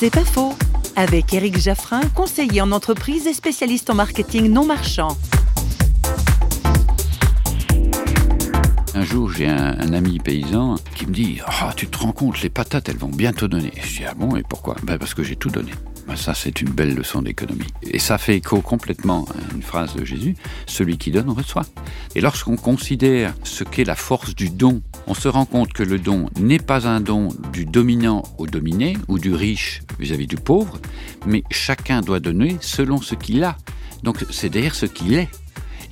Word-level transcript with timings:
C'est 0.00 0.10
pas 0.10 0.24
faux. 0.24 0.54
Avec 0.94 1.34
Éric 1.34 1.58
Jaffrin, 1.58 2.02
conseiller 2.14 2.60
en 2.60 2.70
entreprise 2.70 3.26
et 3.26 3.32
spécialiste 3.32 3.90
en 3.90 3.96
marketing 3.96 4.48
non 4.48 4.64
marchand. 4.64 5.18
Un 8.94 9.02
jour, 9.02 9.32
j'ai 9.32 9.48
un, 9.48 9.92
ami 9.92 10.20
paysan 10.20 10.76
qui 10.94 11.04
me 11.04 11.12
dit 11.12 11.40
Ah, 11.44 11.72
tu 11.76 11.88
te 11.88 11.98
rends 11.98 12.12
compte, 12.12 12.40
les 12.42 12.48
patates, 12.48 12.88
elles 12.88 12.96
vont 12.96 13.08
bientôt 13.08 13.48
donner. 13.48 13.72
Je 13.82 13.98
dis 13.98 14.04
Ah 14.08 14.14
bon, 14.14 14.36
et 14.36 14.44
pourquoi? 14.48 14.76
Ben 14.84 14.98
Parce 14.98 15.14
que 15.14 15.24
j'ai 15.24 15.34
tout 15.34 15.50
donné. 15.50 15.72
Ben 16.06 16.14
ça, 16.14 16.32
c'est 16.32 16.60
une 16.60 16.70
belle 16.70 16.94
leçon 16.94 17.20
d'économie. 17.20 17.66
Et 17.82 17.98
ça 17.98 18.18
fait 18.18 18.36
écho 18.36 18.60
complètement 18.60 19.24
à 19.24 19.54
une 19.56 19.62
phrase 19.62 19.96
de 19.96 20.04
Jésus 20.04 20.36
Celui 20.66 20.96
qui 20.96 21.10
donne 21.10 21.28
reçoit. 21.28 21.66
Et 22.14 22.20
lorsqu'on 22.20 22.56
considère 22.56 23.34
ce 23.42 23.64
qu'est 23.64 23.82
la 23.82 23.96
force 23.96 24.36
du 24.36 24.48
don, 24.48 24.80
on 25.08 25.14
se 25.14 25.28
rend 25.28 25.46
compte 25.46 25.72
que 25.72 25.82
le 25.82 25.98
don 25.98 26.28
n'est 26.38 26.58
pas 26.58 26.86
un 26.86 27.00
don 27.00 27.28
du 27.52 27.64
dominant 27.64 28.22
au 28.36 28.46
dominé 28.46 28.96
ou 29.08 29.18
du 29.18 29.34
riche 29.34 29.82
vis-à-vis 29.98 30.26
du 30.26 30.36
pauvre, 30.36 30.78
mais 31.26 31.42
chacun 31.50 32.02
doit 32.02 32.20
donner 32.20 32.58
selon 32.60 33.00
ce 33.00 33.14
qu'il 33.14 33.42
a. 33.42 33.56
Donc 34.02 34.24
c'est 34.30 34.50
d'ailleurs 34.50 34.74
ce 34.74 34.86
qu'il 34.86 35.14
est. 35.14 35.28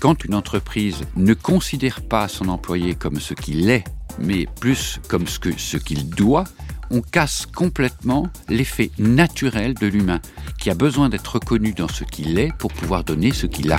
Quand 0.00 0.24
une 0.24 0.34
entreprise 0.34 1.02
ne 1.14 1.34
considère 1.34 2.00
pas 2.00 2.26
son 2.26 2.48
employé 2.48 2.94
comme 2.94 3.20
ce 3.20 3.34
qu'il 3.34 3.68
est, 3.68 3.84
mais 4.18 4.46
plus 4.60 4.98
comme 5.08 5.26
ce 5.26 5.38
qu'il 5.38 5.58
ce 5.58 6.04
doit, 6.04 6.44
on 6.90 7.02
casse 7.02 7.46
complètement 7.46 8.28
l'effet 8.48 8.90
naturel 8.98 9.74
de 9.74 9.86
l'humain, 9.86 10.20
qui 10.58 10.70
a 10.70 10.74
besoin 10.74 11.08
d'être 11.08 11.34
reconnu 11.34 11.72
dans 11.72 11.88
ce 11.88 12.04
qu'il 12.04 12.38
est 12.38 12.52
pour 12.58 12.72
pouvoir 12.72 13.04
donner 13.04 13.32
ce 13.32 13.46
qu'il 13.46 13.72
a. 13.72 13.78